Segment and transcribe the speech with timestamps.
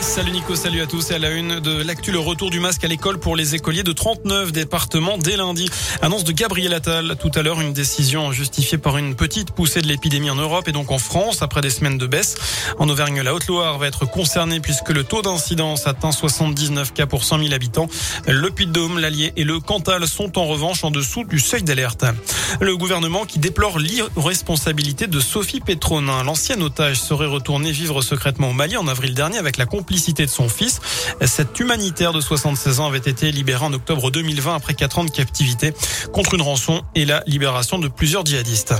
[0.00, 1.10] Salut Nico, salut à tous.
[1.10, 3.82] Et à la une de l'actu, le retour du masque à l'école pour les écoliers
[3.82, 5.68] de 39 départements dès lundi.
[6.02, 7.16] Annonce de Gabriel Attal.
[7.20, 10.72] Tout à l'heure, une décision justifiée par une petite poussée de l'épidémie en Europe et
[10.72, 12.36] donc en France après des semaines de baisse.
[12.78, 17.24] En Auvergne, la Haute-Loire va être concernée puisque le taux d'incidence atteint 79 cas pour
[17.24, 17.88] 100 000 habitants.
[18.26, 22.04] Le Puy-de-Dôme, l'Allier et le Cantal sont en revanche en dessous du seuil d'alerte.
[22.60, 26.22] Le gouvernement qui déplore l'irresponsabilité de Sophie Petronin.
[26.24, 30.30] L'ancienne otage serait retournée vivre secrètement au Mali en avril dernier avec la complicité de
[30.30, 30.80] son fils.
[31.24, 35.10] Cette humanitaire de 76 ans avait été libérée en octobre 2020 après 4 ans de
[35.10, 35.72] captivité
[36.12, 38.74] contre une rançon et la libération de plusieurs djihadistes.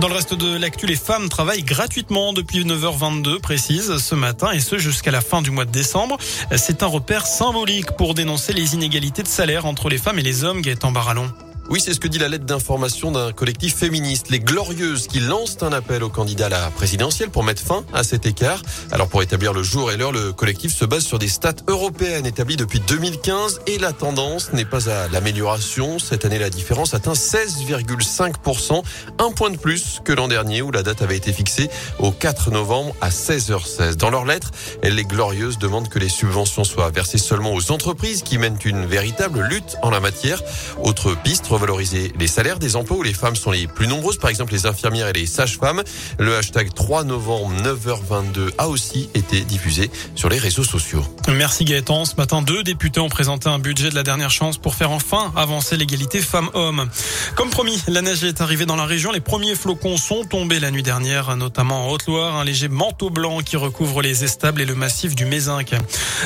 [0.00, 4.58] Dans le reste de l'actu, les femmes travaillent gratuitement depuis 9h22 précise ce matin et
[4.58, 6.16] ce jusqu'à la fin du mois de décembre.
[6.56, 10.42] C'est un repère symbolique pour dénoncer les inégalités de salaire entre les femmes et les
[10.42, 11.30] hommes, Gaëtan Barallon.
[11.68, 15.58] Oui, c'est ce que dit la lettre d'information d'un collectif féministe, les Glorieuses, qui lancent
[15.62, 18.62] un appel aux candidats à la présidentielle pour mettre fin à cet écart.
[18.92, 22.24] Alors pour établir le jour et l'heure, le collectif se base sur des stats européennes
[22.24, 25.98] établies depuis 2015 et la tendance n'est pas à l'amélioration.
[25.98, 28.84] Cette année, la différence atteint 16,5%,
[29.18, 31.68] un point de plus que l'an dernier où la date avait été fixée
[31.98, 33.96] au 4 novembre à 16h16.
[33.96, 34.52] Dans leur lettre,
[34.84, 39.40] les Glorieuses demandent que les subventions soient versées seulement aux entreprises qui mènent une véritable
[39.42, 40.40] lutte en la matière.
[40.80, 44.28] Autre piste, revaloriser les salaires des emplois où les femmes sont les plus nombreuses, par
[44.28, 45.82] exemple les infirmières et les sages-femmes.
[46.18, 51.02] Le hashtag 3 novembre 9h22 a aussi été diffusé sur les réseaux sociaux.
[51.28, 52.04] Merci Gaëtan.
[52.04, 55.32] Ce matin, deux députés ont présenté un budget de la dernière chance pour faire enfin
[55.34, 56.88] avancer l'égalité femmes-hommes.
[57.36, 59.10] Comme promis, la neige est arrivée dans la région.
[59.10, 62.36] Les premiers flocons sont tombés la nuit dernière, notamment en Haute-Loire.
[62.36, 65.74] Un léger manteau blanc qui recouvre les estables et le massif du Mézinc.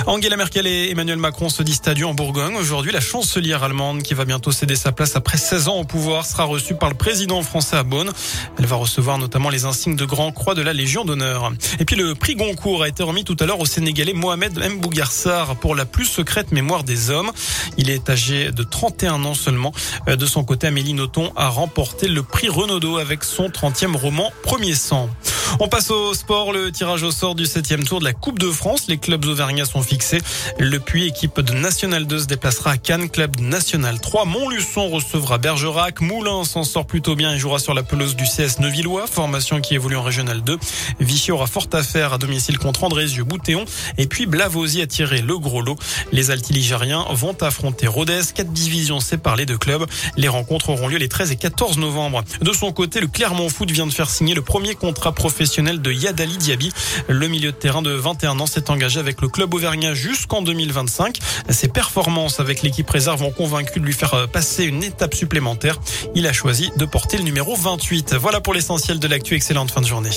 [0.06, 2.56] Angela Merkel et Emmanuel Macron se disent adieu en Bourgogne.
[2.56, 5.85] Aujourd'hui, la chancelière allemande qui va bientôt céder sa place à après 16 ans au
[5.85, 8.11] pouvoir, sera reçue par le président français à Bonn.
[8.59, 11.53] Elle va recevoir notamment les insignes de Grand Croix de la Légion d'honneur.
[11.79, 15.57] Et puis le prix Goncourt a été remis tout à l'heure au Sénégalais Mohamed Mbougarsar
[15.57, 17.33] pour la plus secrète mémoire des hommes.
[17.77, 19.73] Il est âgé de 31 ans seulement.
[20.09, 24.33] Euh, de son côté, Amélie Nothomb a remporté le prix Renaudot avec son 30e roman
[24.42, 25.11] Premier sang.
[25.58, 28.50] On passe au sport, le tirage au sort du septième tour de la Coupe de
[28.50, 28.86] France.
[28.88, 30.20] Les clubs auvergnats sont fixés.
[30.58, 33.11] Le Puy, équipe de National 2, se déplacera à Cannes.
[33.11, 36.00] Club National 3, Montluçon recevra Bergerac.
[36.00, 39.74] Moulin s'en sort plutôt bien et jouera sur la pelouse du CS Neuvillois, formation qui
[39.74, 40.58] évolue en Régional 2.
[41.00, 43.64] Vichy aura fort à faire à domicile contre Andrézieux-Boutéon.
[43.98, 45.77] Et puis Blavosi a tiré le gros lot.
[46.12, 48.22] Les altiligériens vont affronter Rodez.
[48.34, 49.86] Quatre divisions séparent les deux clubs.
[50.17, 52.22] Les rencontres auront lieu les 13 et 14 novembre.
[52.40, 55.90] De son côté, le Clermont Foot vient de faire signer le premier contrat professionnel de
[55.90, 56.70] Yadali Diaby.
[57.08, 61.18] Le milieu de terrain de 21 ans s'est engagé avec le club auvergnat jusqu'en 2025.
[61.48, 65.80] Ses performances avec l'équipe réserve ont convaincu de lui faire passer une étape supplémentaire.
[66.14, 68.17] Il a choisi de porter le numéro 28.
[68.17, 69.34] Voilà pour l'essentiel de l'actu.
[69.34, 70.11] Excellente fin de journée.